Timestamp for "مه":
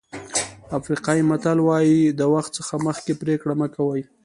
3.61-3.67